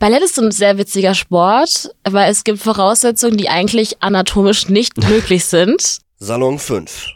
[0.00, 5.44] Ballett ist ein sehr witziger Sport, weil es gibt Voraussetzungen, die eigentlich anatomisch nicht möglich
[5.44, 5.98] sind.
[6.16, 7.06] Salon 5.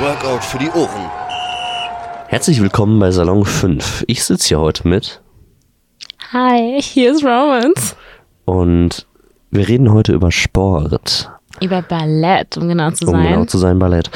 [0.00, 1.10] Workout für die Ohren.
[2.28, 4.04] Herzlich willkommen bei Salon 5.
[4.06, 5.20] Ich sitze hier heute mit
[6.32, 7.94] Hi, hier ist Romans.
[8.46, 9.06] und
[9.50, 11.30] wir reden heute über Sport.
[11.60, 13.28] Über Ballett, um genau zu Um sein.
[13.32, 14.10] genau zu sein, Ballett.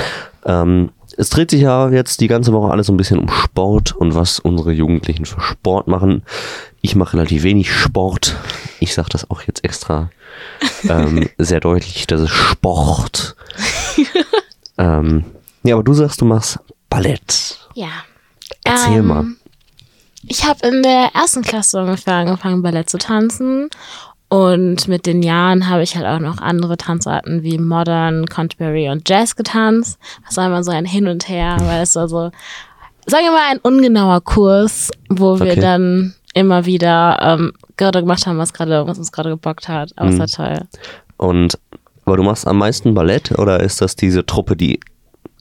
[0.46, 3.92] Ähm, es dreht sich ja jetzt die ganze Woche alles so ein bisschen um Sport
[3.92, 6.22] und was unsere Jugendlichen für Sport machen.
[6.80, 8.36] Ich mache relativ wenig Sport.
[8.78, 10.10] Ich sage das auch jetzt extra
[10.88, 13.34] ähm, sehr deutlich, das ist Sport.
[14.78, 15.24] ähm,
[15.64, 17.58] ja, aber du sagst, du machst Ballett.
[17.74, 17.88] ja.
[18.62, 19.24] Erzähl Ähm, mal.
[20.22, 23.70] Ich habe in der ersten Klasse ungefähr angefangen, Ballett zu tanzen.
[24.30, 29.08] Und mit den Jahren habe ich halt auch noch andere Tanzarten wie Modern, Contemporary und
[29.08, 29.98] Jazz getanzt.
[30.26, 32.30] Das war immer so ein Hin und Her, weil es war so,
[33.06, 35.60] sagen wir mal, ein ungenauer Kurs, wo wir Okay.
[35.60, 39.92] dann immer wieder ähm, gerade gemacht haben, was gerade, was uns gerade gebockt hat.
[39.96, 40.58] Aber es war toll.
[41.16, 41.58] Und
[42.04, 44.80] aber du machst am meisten Ballett oder ist das diese Truppe, die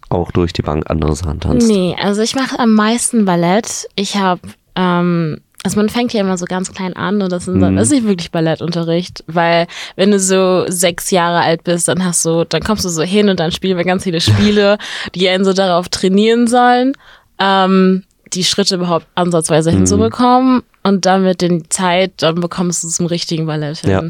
[0.09, 1.67] auch durch die Bank andere Sachen tanzt?
[1.67, 3.87] Nee, also ich mache am meisten Ballett.
[3.95, 4.41] Ich habe,
[4.77, 7.75] ähm, also man fängt ja immer so ganz klein an und das, sind, Mhm.
[7.75, 12.23] das ist nicht wirklich Ballettunterricht, weil wenn du so sechs Jahre alt bist, dann hast
[12.23, 14.77] du, dann kommst du so hin und dann spielen wir ganz viele Spiele,
[15.15, 16.93] die einen so darauf trainieren sollen,
[17.39, 19.77] ähm, die Schritte überhaupt ansatzweise Mhm.
[19.77, 23.89] hinzubekommen und dann mit der Zeit, dann bekommst du zum richtigen Ballett hin.
[23.89, 24.03] Ja.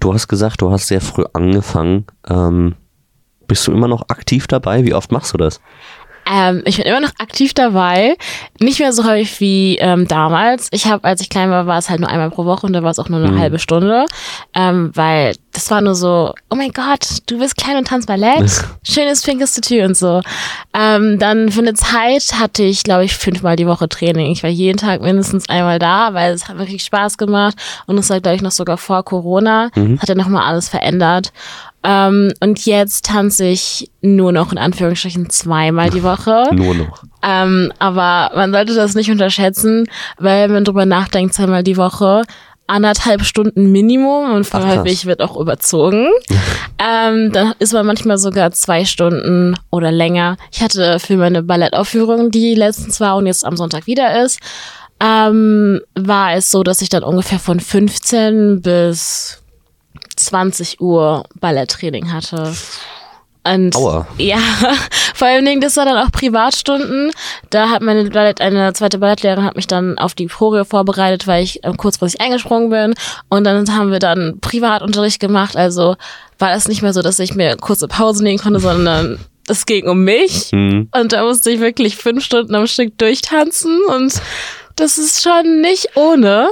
[0.00, 2.06] Du hast gesagt, du hast sehr früh angefangen.
[2.28, 2.74] Ähm,
[3.46, 4.84] bist du immer noch aktiv dabei?
[4.84, 5.60] Wie oft machst du das?
[6.30, 8.16] Ähm, ich bin immer noch aktiv dabei.
[8.60, 10.68] Nicht mehr so häufig wie ähm, damals.
[10.72, 12.82] Ich habe, als ich klein war, war es halt nur einmal pro Woche und da
[12.82, 14.06] war es auch nur eine halbe Stunde.
[14.54, 18.50] Ähm, weil das war nur so, oh mein Gott, du bist klein und tanzt Ballett.
[18.82, 20.20] Schönes pinkes Tütü und so.
[20.72, 24.32] Ähm, dann für eine Zeit hatte ich, glaube ich, fünfmal die Woche Training.
[24.32, 27.56] Ich war jeden Tag mindestens einmal da, weil es hat wirklich Spaß gemacht.
[27.86, 29.70] Und es war, glaube ich, noch sogar vor Corona.
[29.98, 31.32] Hat ja nochmal alles verändert.
[31.84, 36.44] Ähm, und jetzt tanze ich nur noch in Anführungsstrichen zweimal die Woche.
[36.52, 37.02] Nur noch.
[37.22, 39.86] Ähm, aber man sollte das nicht unterschätzen,
[40.18, 42.22] weil wenn man drüber nachdenkt, zweimal die Woche,
[42.66, 46.08] anderthalb Stunden Minimum und Ach, häufig wird auch überzogen.
[46.78, 50.38] ähm, dann ist man manchmal sogar zwei Stunden oder länger.
[50.50, 54.40] Ich hatte für meine Ballettaufführung, die letztens war und jetzt am Sonntag wieder ist,
[55.00, 59.43] ähm, war es so, dass ich dann ungefähr von 15 bis
[60.16, 62.54] 20 Uhr Balletttraining hatte.
[63.46, 64.06] Und Aua.
[64.16, 64.38] ja,
[65.14, 67.10] vor allen Dingen, das war dann auch Privatstunden.
[67.50, 71.44] Da hat meine Ballett, eine zweite Ballettlehrerin hat mich dann auf die Choreo vorbereitet, weil
[71.44, 72.94] ich ähm, kurzfristig eingesprungen bin.
[73.28, 75.56] Und dann haben wir dann Privatunterricht gemacht.
[75.56, 75.96] Also
[76.38, 79.86] war es nicht mehr so, dass ich mir kurze Pause nehmen konnte, sondern es ging
[79.86, 80.48] um mich.
[80.50, 80.88] Hm.
[80.90, 83.78] Und da musste ich wirklich fünf Stunden am Stück durchtanzen.
[83.94, 84.22] Und
[84.76, 86.48] das ist schon nicht ohne.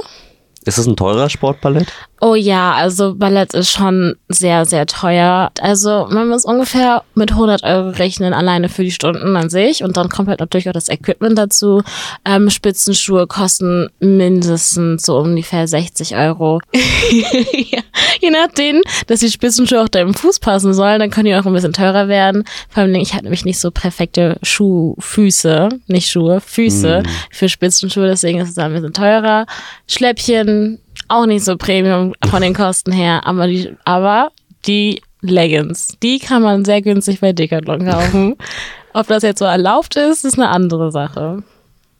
[0.65, 1.87] Ist es ein teurer Sportballett?
[2.25, 5.51] Oh ja, also Ballett ist schon sehr, sehr teuer.
[5.59, 9.83] Also man muss ungefähr mit 100 Euro rechnen, alleine für die Stunden an sich.
[9.83, 11.83] Und dann kommt halt natürlich auch das Equipment dazu.
[12.23, 16.61] Ähm, Spitzenschuhe kosten mindestens so ungefähr 60 Euro.
[17.11, 17.81] ja,
[18.21, 21.51] je nachdem, dass die Spitzenschuhe auch deinem Fuß passen sollen, dann können die auch ein
[21.51, 22.45] bisschen teurer werden.
[22.69, 28.39] Vor allem, ich habe nämlich nicht so perfekte Schuhfüße, nicht Schuhe, Füße für Spitzenschuhe, deswegen
[28.39, 29.45] ist es dann ein bisschen teurer.
[29.89, 34.31] Schläppchen, auch nicht so Premium von den Kosten her, aber die, aber
[34.65, 38.35] die Leggings, die kann man sehr günstig bei Decathlon kaufen.
[38.93, 41.43] Ob das jetzt so erlaubt ist, ist eine andere Sache.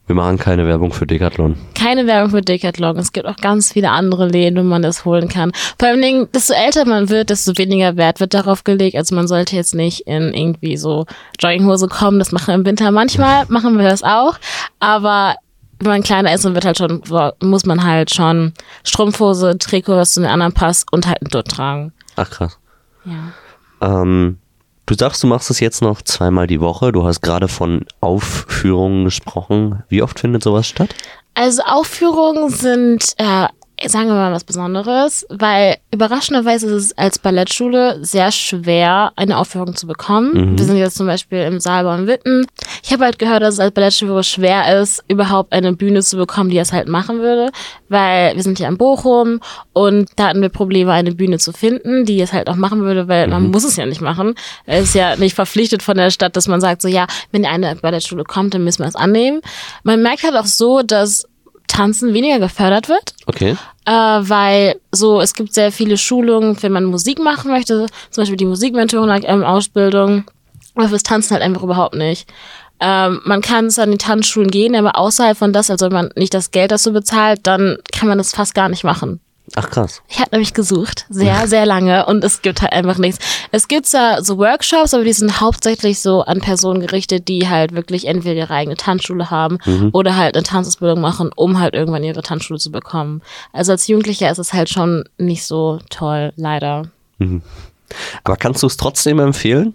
[0.05, 1.55] Wir machen keine Werbung für Decathlon.
[1.75, 2.97] Keine Werbung für Decathlon.
[2.97, 5.53] Es gibt auch ganz viele andere Läden, wo man das holen kann.
[5.79, 8.97] Vor allem, Dingen, desto älter man wird, desto weniger Wert wird darauf gelegt.
[8.97, 11.05] Also man sollte jetzt nicht in irgendwie so
[11.39, 12.19] Jogginghose kommen.
[12.19, 14.37] Das machen wir im Winter manchmal, machen wir das auch.
[14.81, 15.35] Aber
[15.83, 17.01] wenn man kleiner ist, dann wird halt schon,
[17.41, 21.47] muss man halt schon Strumpfhose, Trikot, was zu den anderen passt und halt ein Dutt
[21.47, 21.93] tragen.
[22.15, 22.57] Ach krass.
[23.05, 24.01] Ja.
[24.01, 24.39] Ähm,
[24.85, 26.91] du sagst, du machst es jetzt noch zweimal die Woche.
[26.91, 29.83] Du hast gerade von Aufführungen gesprochen.
[29.89, 30.95] Wie oft findet sowas statt?
[31.33, 33.47] Also Aufführungen sind, äh,
[33.87, 39.75] sagen wir mal was Besonderes, weil überraschenderweise ist es als Ballettschule sehr schwer, eine Aufführung
[39.75, 40.57] zu bekommen.
[40.57, 42.45] Wir sind jetzt zum Beispiel im Saalbau in Witten.
[42.83, 46.49] Ich habe halt gehört, dass es als Ballettschule schwer ist, überhaupt eine Bühne zu bekommen,
[46.49, 47.51] die das halt machen würde,
[47.89, 49.39] weil wir sind ja in Bochum
[49.73, 53.07] und da hatten wir Probleme, eine Bühne zu finden, die es halt auch machen würde,
[53.07, 54.35] weil man muss es ja nicht machen.
[54.65, 57.75] Es ist ja nicht verpflichtet von der Stadt, dass man sagt, so ja, wenn eine
[57.75, 59.41] Ballettschule kommt, dann müssen wir es annehmen.
[59.83, 61.27] Man merkt halt auch so, dass
[61.73, 63.57] Tanzen weniger gefördert wird, Okay.
[63.85, 68.37] äh, weil so es gibt sehr viele Schulungen, wenn man Musik machen möchte, zum Beispiel
[68.37, 70.23] die Musikmentoring ähm, Ausbildung,
[70.75, 72.27] aber fürs Tanzen halt einfach überhaupt nicht.
[72.79, 76.09] Ähm, man kann es an die Tanzschulen gehen, aber außerhalb von das, also wenn man
[76.15, 79.19] nicht das Geld dazu bezahlt, dann kann man das fast gar nicht machen.
[79.55, 80.01] Ach krass.
[80.07, 83.23] Ich habe nämlich gesucht, sehr, sehr lange und es gibt halt einfach nichts.
[83.51, 87.73] Es gibt zwar so Workshops, aber die sind hauptsächlich so an Personen gerichtet, die halt
[87.73, 89.59] wirklich entweder ihre eigene Tanzschule haben
[89.91, 93.21] oder halt eine Tanzausbildung machen, um halt irgendwann ihre Tanzschule zu bekommen.
[93.51, 96.89] Also als Jugendlicher ist es halt schon nicht so toll, leider.
[98.23, 99.73] Aber kannst du es trotzdem empfehlen?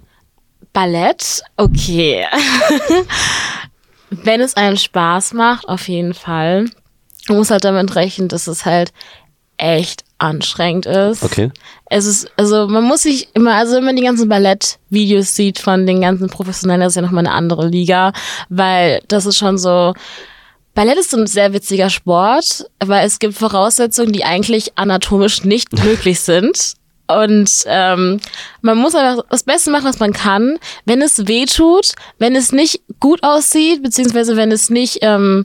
[0.73, 2.26] Ballett, okay.
[4.11, 6.67] Wenn es einen Spaß macht, auf jeden Fall.
[7.29, 8.93] Man muss halt damit rechnen, dass es halt
[9.58, 11.22] echt anstrengend ist.
[11.22, 11.50] Okay.
[11.87, 15.87] Es ist, also man muss sich immer, also wenn man die ganzen Ballettvideos sieht von
[15.87, 18.12] den ganzen Professionellen, das ist ja nochmal eine andere Liga,
[18.49, 19.94] weil das ist schon so,
[20.75, 26.20] Ballett ist ein sehr witziger Sport, weil es gibt Voraussetzungen, die eigentlich anatomisch nicht möglich
[26.20, 26.75] sind.
[27.08, 28.20] Und ähm,
[28.60, 30.58] man muss einfach das Beste machen, was man kann.
[30.84, 35.44] Wenn es weh tut, wenn es nicht gut aussieht, beziehungsweise wenn es nicht ähm,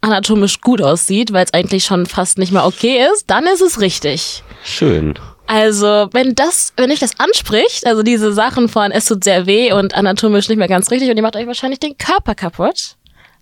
[0.00, 3.80] anatomisch gut aussieht, weil es eigentlich schon fast nicht mehr okay ist, dann ist es
[3.80, 4.42] richtig.
[4.64, 5.14] Schön.
[5.46, 9.72] Also, wenn das, wenn euch das anspricht, also diese Sachen von es tut sehr weh
[9.72, 12.96] und anatomisch nicht mehr ganz richtig und ihr macht euch wahrscheinlich den Körper kaputt,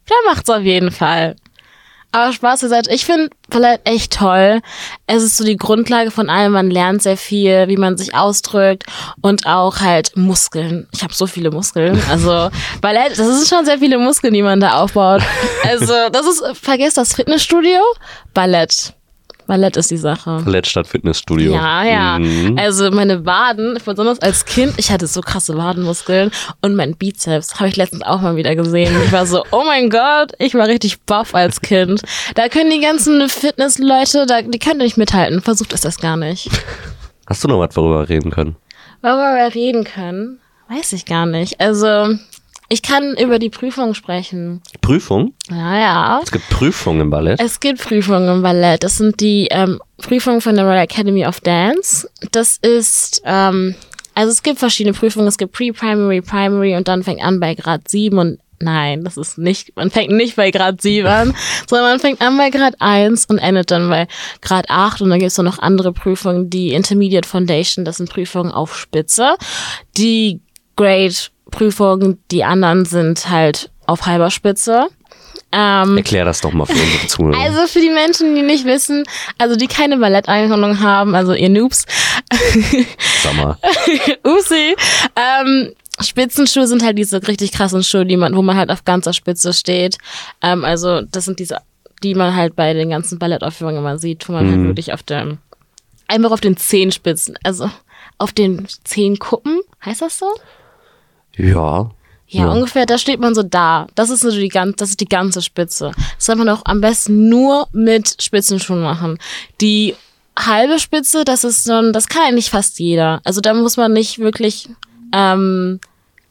[0.06, 1.34] dann macht's auf jeden Fall.
[2.12, 4.60] Aber Spaß beiseite, ich finde Ballett echt toll.
[5.06, 8.84] Es ist so die Grundlage von allem, man lernt sehr viel, wie man sich ausdrückt
[9.20, 10.88] und auch halt Muskeln.
[10.92, 12.02] Ich habe so viele Muskeln.
[12.08, 12.48] Also
[12.80, 15.22] Ballett, das sind schon sehr viele Muskeln, die man da aufbaut.
[15.64, 17.80] Also, das ist, vergesst das Fitnessstudio,
[18.32, 18.94] Ballett.
[19.46, 20.42] Ballett ist die Sache.
[20.44, 21.54] Ballett statt Fitnessstudio.
[21.54, 22.18] Ja, ja.
[22.18, 22.58] Mhm.
[22.58, 26.30] Also meine Waden, besonders als Kind, ich hatte so krasse Wadenmuskeln
[26.62, 28.94] und mein Bizeps habe ich letztens auch mal wieder gesehen.
[29.04, 32.02] Ich war so, oh mein Gott, ich war richtig buff als Kind.
[32.34, 35.40] Da können die ganzen Fitnessleute, da, die können nicht mithalten.
[35.40, 36.50] Versucht es das gar nicht.
[37.26, 38.56] Hast du noch was, worüber wir reden können?
[39.02, 41.60] Worüber wir reden können, weiß ich gar nicht.
[41.60, 42.16] Also
[42.68, 44.60] ich kann über die Prüfung sprechen.
[44.80, 45.34] Prüfung?
[45.50, 46.20] Ja, ja.
[46.22, 47.40] Es gibt Prüfungen im Ballett.
[47.40, 48.82] Es gibt Prüfungen im Ballett.
[48.82, 52.10] Das sind die ähm, Prüfungen von der Royal Academy of Dance.
[52.32, 53.76] Das ist, ähm,
[54.14, 55.28] also es gibt verschiedene Prüfungen.
[55.28, 59.38] Es gibt Pre-Primary, Primary und dann fängt an bei Grad 7 und nein, das ist
[59.38, 61.34] nicht, man fängt nicht bei Grad 7 an,
[61.68, 64.08] sondern man fängt an bei Grad 1 und endet dann bei
[64.40, 68.50] Grad 8 und dann gibt es noch andere Prüfungen, die Intermediate Foundation, das sind Prüfungen
[68.50, 69.36] auf Spitze.
[69.96, 70.40] Die
[70.74, 71.14] Grade
[71.50, 74.88] Prüfungen, die anderen sind halt auf halber Spitze.
[75.52, 77.38] Ähm, Erklär das doch mal für unsere Zuhörer.
[77.38, 79.04] also für die Menschen, die nicht wissen,
[79.38, 81.86] also die keine Balletteinordnung haben, also ihr Noobs,
[83.22, 83.56] Sag mal.
[84.24, 84.74] Upsi,
[85.14, 89.12] ähm, Spitzenschuhe sind halt diese richtig krassen Schuhe, die man, wo man halt auf ganzer
[89.12, 89.98] Spitze steht.
[90.42, 91.58] Ähm, also das sind diese,
[92.02, 95.38] die man halt bei den ganzen Ballettaufführungen immer sieht, wo man halt wirklich auf dem,
[96.08, 97.70] einfach auf den Zehenspitzen, also
[98.18, 100.26] auf den Zehenkuppen, heißt das so?
[101.36, 101.90] Ja.
[102.28, 103.86] Ja, ungefähr, da steht man so da.
[103.94, 105.92] Das ist so die ganze, das ist die ganze Spitze.
[106.16, 109.18] Das soll man auch am besten nur mit Spitzenschuhen machen.
[109.60, 109.94] Die
[110.36, 113.20] halbe Spitze, das ist so ein, das kann eigentlich fast jeder.
[113.24, 114.68] Also da muss man nicht wirklich
[115.12, 115.78] ähm,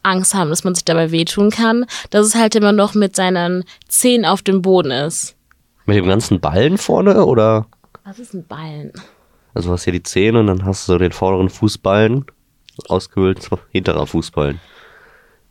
[0.04, 1.86] Angst haben, dass man sich dabei wehtun kann.
[2.10, 5.36] Dass es halt immer noch mit seinen Zehen auf dem Boden ist.
[5.86, 7.68] Mit dem ganzen Ballen vorne oder?
[8.04, 8.92] Was ist ein Ballen?
[9.54, 12.25] Also du hast hier die Zähne und dann hast du so den vorderen Fußballen
[12.90, 14.60] ausgehöhlt, hinterer Fußballen.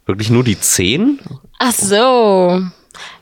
[0.06, 1.20] Wirklich nur die Zehen?
[1.58, 2.62] Ach so.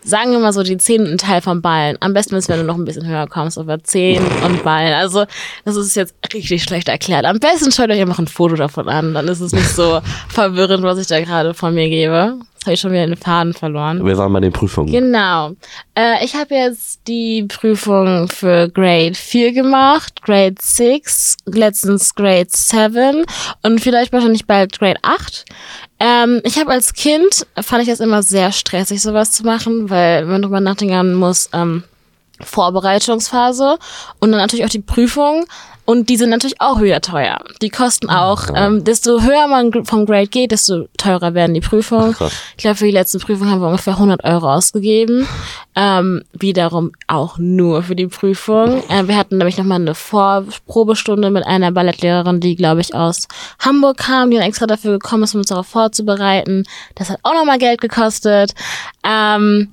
[0.05, 1.97] Sagen wir mal so, die Zehen und ein Teil vom Ballen.
[2.01, 4.93] Am besten ist, wenn du noch ein bisschen höher kommst, aber Zehen und Ballen.
[4.93, 5.25] Also,
[5.65, 7.25] das ist jetzt richtig schlecht erklärt.
[7.25, 9.15] Am besten schaut euch einfach ein Foto davon an.
[9.15, 12.39] Dann ist es nicht so verwirrend, was ich da gerade von mir gebe.
[12.63, 14.07] Jetzt habe ich schon wieder den Faden verloren.
[14.07, 14.93] Wir waren bei den Prüfungen.
[14.93, 15.53] Genau.
[15.97, 23.25] Äh, ich habe jetzt die Prüfung für Grade 4 gemacht, Grade 6, letztens Grade 7
[23.65, 25.45] und vielleicht wahrscheinlich bald Grade 8.
[26.05, 30.23] Ähm, ich habe als Kind, fand ich das immer sehr stressig, sowas zu machen, weil
[30.23, 31.85] wenn man drüber nachdenken muss, ähm,
[32.41, 33.79] Vorbereitungsphase
[34.19, 35.45] und dann natürlich auch die Prüfung.
[35.85, 37.39] Und die sind natürlich auch wieder teuer.
[37.61, 42.17] Die kosten auch, ähm, desto höher man vom Grade geht, desto teurer werden die Prüfungen.
[42.19, 42.31] Ach.
[42.57, 45.29] Ich glaube, für die letzte Prüfung haben wir ungefähr 100 Euro ausgegeben.
[45.75, 48.83] Ähm, wiederum auch nur für die Prüfung.
[48.91, 53.27] Äh, wir hatten nämlich nochmal eine Vorprobestunde mit einer Ballettlehrerin, die, glaube ich, aus
[53.59, 56.65] Hamburg kam, die dann extra dafür gekommen ist, um uns darauf vorzubereiten.
[56.95, 58.55] Das hat auch nochmal Geld gekostet.
[59.03, 59.71] Ähm,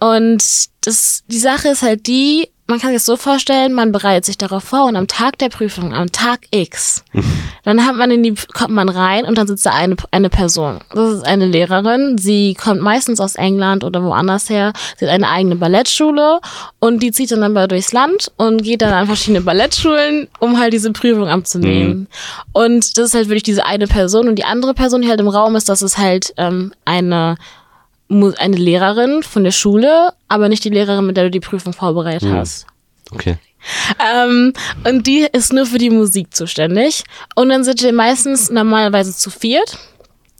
[0.00, 0.42] und
[0.80, 4.38] das, die Sache ist halt die, man kann sich das so vorstellen, man bereitet sich
[4.38, 7.04] darauf vor und am Tag der Prüfung, am Tag X,
[7.64, 10.78] dann hat man in die, kommt man rein und dann sitzt da eine, eine Person.
[10.94, 12.18] Das ist eine Lehrerin.
[12.18, 14.72] Sie kommt meistens aus England oder woanders her.
[14.96, 16.40] Sie hat eine eigene Ballettschule
[16.78, 20.72] und die zieht dann aber durchs Land und geht dann an verschiedene Ballettschulen, um halt
[20.72, 22.08] diese Prüfung abzunehmen.
[22.52, 25.28] Und das ist halt wirklich diese eine Person und die andere Person, die halt im
[25.28, 27.36] Raum ist, das ist halt ähm, eine
[28.12, 32.30] eine Lehrerin von der Schule, aber nicht die Lehrerin, mit der du die Prüfung vorbereitet
[32.32, 32.66] hast.
[33.10, 33.38] Okay.
[34.14, 34.52] Ähm,
[34.84, 37.04] und die ist nur für die Musik zuständig.
[37.34, 39.78] Und dann sind wir meistens normalerweise zu viert.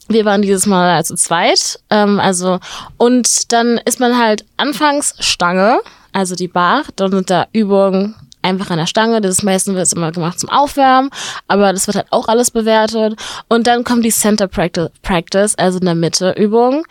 [0.09, 1.81] Wir waren dieses Mal zu zweit.
[1.91, 2.59] Ähm, also,
[2.97, 5.81] und dann ist man halt anfangs Stange,
[6.13, 6.83] also die Bar.
[6.97, 9.21] Dann sind da Übungen einfach an der Stange.
[9.21, 11.11] Das ist meistens wird immer gemacht zum Aufwärmen,
[11.47, 13.15] aber das wird halt auch alles bewertet.
[13.49, 16.85] Und dann kommt die Center Practi- Practice, also in der Mitte Übung.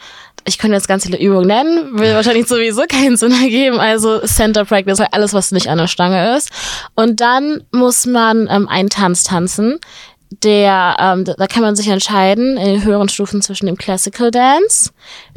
[0.46, 3.80] Ich könnte jetzt ganz viele Übungen nennen, will wahrscheinlich sowieso keinen Sinn ergeben.
[3.80, 6.50] Also Center Practice, halt alles, was nicht an der Stange ist.
[6.96, 9.80] Und dann muss man ähm, einen Tanz tanzen.
[10.44, 14.92] Der, ähm, da kann man sich entscheiden in den höheren Stufen zwischen dem Classical Dance,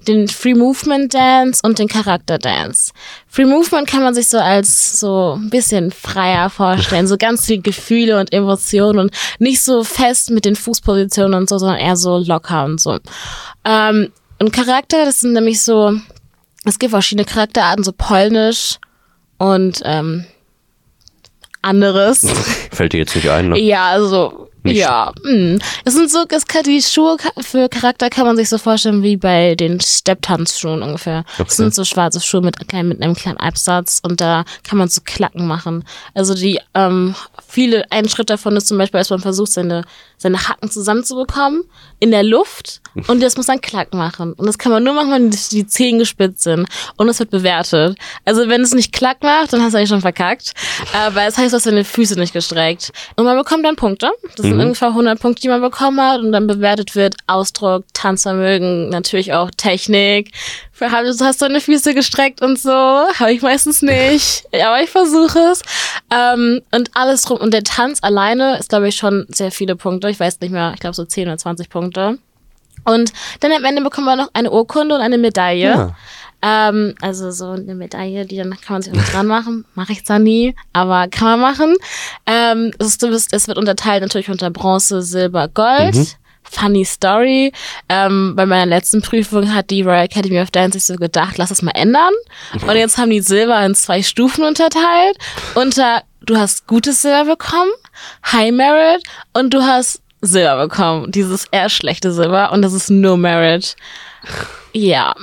[0.06, 2.92] den Free Movement Dance und den Charakter Dance.
[3.26, 7.60] Free Movement kann man sich so als so ein bisschen freier vorstellen, so ganz viel
[7.60, 12.18] Gefühle und Emotionen und nicht so fest mit den Fußpositionen und so, sondern eher so
[12.18, 13.00] locker und so.
[13.64, 14.12] Ähm,
[14.44, 15.98] und Charakter, das sind nämlich so,
[16.66, 18.78] es gibt verschiedene Charakterarten, so polnisch
[19.38, 20.26] und ähm,
[21.62, 22.26] anderes.
[22.70, 23.58] Fällt dir jetzt nicht ein, ne?
[23.58, 25.14] Ja, also, Nicht ja.
[25.22, 25.60] mh.
[25.86, 29.16] Es sind so, es kann, die Schuhe für Charakter kann man sich so vorstellen wie
[29.16, 31.24] bei den Stepptanzschuhen ungefähr.
[31.34, 31.44] Okay.
[31.46, 35.00] Das sind so schwarze Schuhe mit, mit einem kleinen Absatz und da kann man so
[35.02, 35.84] Klacken machen.
[36.12, 37.14] Also die, ähm,
[37.48, 39.84] viele, ein Schritt davon ist zum Beispiel, als man versucht, seine,
[40.24, 41.64] seine Hacken zusammenzubekommen
[42.00, 44.32] in der Luft und das muss dann Klack machen.
[44.32, 46.66] Und das kann man nur machen, wenn die, die Zehen gespitzt sind
[46.96, 47.98] und es wird bewertet.
[48.24, 50.54] Also wenn es nicht Klack macht, dann hast du eigentlich schon verkackt.
[50.94, 52.90] Aber es heißt, du hast deine Füße nicht gestreckt.
[53.16, 54.12] Und man bekommt dann Punkte.
[54.36, 58.88] Das sind ungefähr 100 Punkte, die man bekommen hat und dann bewertet wird Ausdruck, Tanzvermögen,
[58.88, 60.32] natürlich auch Technik.
[60.80, 62.70] Hast du hast deine Füße gestreckt und so.
[62.70, 64.44] Habe ich meistens nicht.
[64.52, 65.62] Ja, aber ich versuche es.
[66.10, 67.38] Ähm, und alles drum.
[67.38, 70.08] Und der Tanz alleine ist, glaube ich, schon sehr viele Punkte.
[70.10, 72.18] Ich weiß nicht mehr, ich glaube so 10 oder 20 Punkte.
[72.84, 75.94] Und dann am Ende bekommen wir noch eine Urkunde und eine Medaille.
[76.42, 79.64] Ähm, also so eine Medaille, die dann kann man sich auch dran machen.
[79.74, 81.74] Mache ich zwar nie, aber kann man machen.
[82.26, 86.18] Ähm, es, ist, es wird unterteilt natürlich unter Bronze, Silber, Gold.
[86.50, 87.52] Funny Story.
[87.88, 91.50] Ähm, bei meiner letzten Prüfung hat die Royal Academy of Dance sich so gedacht, lass
[91.50, 92.12] es mal ändern.
[92.66, 95.16] Und jetzt haben die Silber in zwei Stufen unterteilt.
[95.54, 97.70] Unter, du hast gutes Silber bekommen,
[98.30, 101.10] High Merit und du hast Silber bekommen.
[101.10, 103.76] Dieses eher schlechte Silber und das ist No Merit.
[104.72, 105.14] Ja.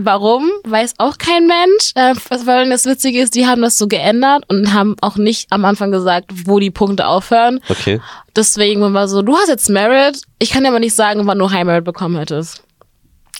[0.00, 0.48] Warum?
[0.64, 1.92] Weiß auch kein Mensch.
[1.96, 2.14] Äh,
[2.46, 5.90] weil das Witzige ist, die haben das so geändert und haben auch nicht am Anfang
[5.90, 7.60] gesagt, wo die Punkte aufhören.
[7.68, 8.00] Okay.
[8.36, 10.22] Deswegen war man so, du hast jetzt Merit.
[10.38, 12.62] Ich kann dir aber nicht sagen, wann du High Merit bekommen hättest.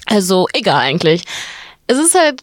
[0.07, 1.23] Also, egal eigentlich.
[1.87, 2.43] Es ist halt,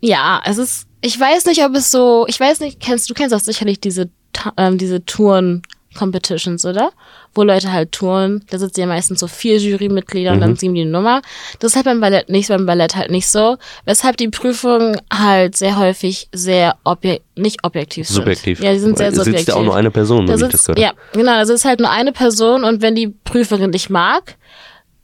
[0.00, 3.34] ja, es ist, ich weiß nicht, ob es so, ich weiß nicht, kennst du kennst
[3.34, 4.08] auch sicherlich diese,
[4.56, 5.62] ähm, diese Touren
[5.98, 6.92] Competitions, oder?
[7.34, 8.44] Wo Leute halt touren.
[8.50, 11.22] Da sitzen ja meistens so vier Jurymitglieder und dann ziehen die eine Nummer.
[11.60, 13.56] Das ist halt beim Ballett nicht, beim Ballett halt nicht so.
[13.84, 18.16] Weshalb die Prüfungen halt sehr häufig sehr objek nicht objektiv sind.
[18.16, 18.60] Subjektiv.
[18.60, 19.38] Ja, die sind sehr subjektiv.
[19.38, 21.52] Sitzt ja auch nur eine Person, Da wenn ich das sitzt, gehört ja, genau, also
[21.52, 24.36] es ist halt nur eine Person und wenn die Prüferin dich mag,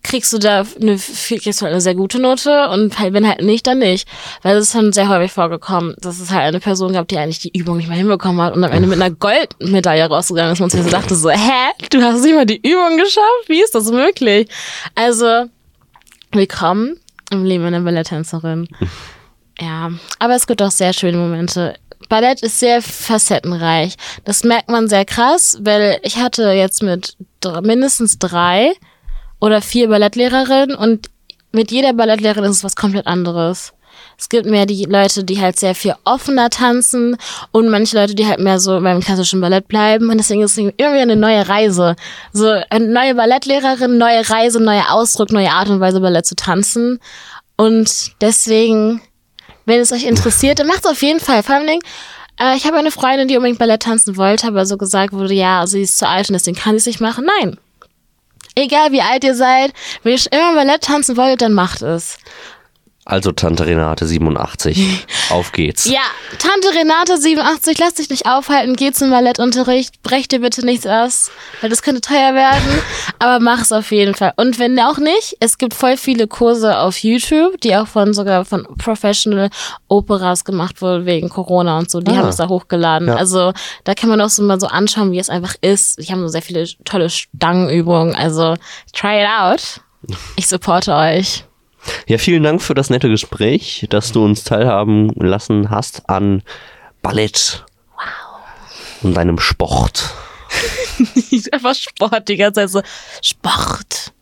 [0.06, 3.42] kriegst du da eine, kriegst du halt eine sehr gute Note und halt, wenn halt
[3.42, 4.08] nicht, dann nicht.
[4.42, 7.40] Weil das ist dann sehr häufig vorgekommen, dass es halt eine Person gab, die eigentlich
[7.40, 10.70] die Übung nicht mehr hinbekommen hat und am Ende mit einer Goldmedaille rausgegangen ist und
[10.70, 13.48] sich so dachte so, hä, du hast nicht mal die Übung geschafft?
[13.48, 14.48] Wie ist das möglich?
[14.94, 15.46] Also,
[16.32, 18.68] willkommen im Leben einer Balletttänzerin.
[19.58, 21.76] Ja, aber es gibt auch sehr schöne Momente.
[22.10, 23.96] Ballett ist sehr facettenreich.
[24.24, 27.16] Das merkt man sehr krass, weil ich hatte jetzt mit
[27.62, 28.74] mindestens drei
[29.40, 31.10] oder vier Ballettlehrerinnen und
[31.52, 33.72] mit jeder Ballettlehrerin ist es was komplett anderes.
[34.18, 37.16] Es gibt mehr die Leute, die halt sehr viel offener tanzen
[37.52, 40.10] und manche Leute, die halt mehr so beim klassischen Ballett bleiben.
[40.10, 41.96] Und deswegen ist es wieder eine neue Reise.
[42.32, 46.98] So eine neue Ballettlehrerin, neue Reise, neuer Ausdruck, neue Art und Weise Ballett zu tanzen.
[47.56, 49.00] Und deswegen
[49.66, 51.42] wenn es euch interessiert, dann macht es auf jeden Fall.
[51.42, 51.80] Vor allem,
[52.40, 55.66] äh, ich habe eine Freundin, die unbedingt Ballett tanzen wollte, aber so gesagt wurde, ja,
[55.66, 57.26] sie ist zu alt und deswegen kann sie es nicht machen.
[57.40, 57.58] Nein.
[58.58, 59.72] Egal wie alt ihr seid,
[60.02, 62.16] wenn ihr schon immer Ballett tanzen wollt, dann macht es.
[63.06, 65.06] Also Tante Renate 87.
[65.30, 65.84] Auf geht's.
[65.86, 66.00] Ja,
[66.40, 71.30] Tante Renate 87, lass dich nicht aufhalten, geh zum Ballettunterricht, brech dir bitte nichts aus,
[71.60, 72.82] weil das könnte teuer werden,
[73.20, 74.32] aber mach es auf jeden Fall.
[74.36, 78.44] Und wenn auch nicht, es gibt voll viele Kurse auf YouTube, die auch von sogar
[78.44, 79.50] von Professional
[79.88, 82.16] Operas gemacht wurden wegen Corona und so, die Ah.
[82.16, 83.08] haben es da hochgeladen.
[83.08, 83.14] Ja.
[83.14, 83.52] Also
[83.84, 85.98] da kann man auch so mal so anschauen, wie es einfach ist.
[86.02, 88.56] Die haben so sehr viele tolle Stangenübungen, also
[88.92, 89.80] try it out.
[90.36, 91.44] Ich supporte euch.
[92.06, 96.42] Ja, vielen Dank für das nette Gespräch, dass du uns teilhaben lassen hast an
[97.02, 97.64] Ballett.
[97.94, 99.02] Wow.
[99.02, 100.14] Und deinem Sport.
[101.52, 102.82] einfach Sport die ganze Zeit so.
[103.22, 104.12] Sport.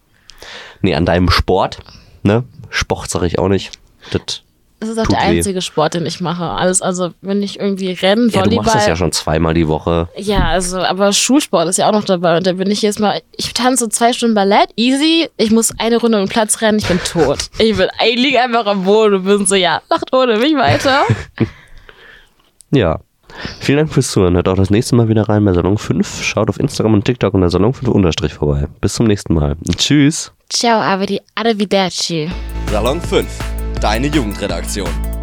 [0.81, 1.79] Nee, an deinem Sport.
[2.23, 2.45] Ne?
[2.71, 3.73] Sport sage ich auch nicht.
[4.11, 4.43] Das,
[4.85, 5.39] Das ist auch Tut der weh.
[5.39, 6.45] einzige Sport, den ich mache.
[6.45, 8.65] Alles, also wenn ich irgendwie Rennen, ja, du Volleyball.
[8.65, 10.09] machst das ja schon zweimal die Woche.
[10.17, 12.37] Ja, also, aber Schulsport ist ja auch noch dabei.
[12.37, 15.31] Und da bin ich jetzt mal, ich tanze zwei Stunden Ballett, easy.
[15.39, 17.49] Ich muss eine Runde um den Platz rennen, ich bin tot.
[17.59, 21.05] Ich bin, ich liege einfach am Boden und bin so, ja, macht ohne mich weiter.
[22.71, 23.01] Ja.
[23.61, 24.35] Vielen Dank fürs Zuhören.
[24.35, 26.23] Hört auch das nächste Mal wieder rein bei Salon 5.
[26.23, 28.67] Schaut auf Instagram und TikTok unter Salon 5 Unterstrich vorbei.
[28.81, 29.57] Bis zum nächsten Mal.
[29.77, 30.33] Tschüss.
[30.51, 32.31] Ciao, aber die Arrivederci.
[32.71, 33.27] Salon 5,
[33.81, 35.14] deine Jugendredaktion.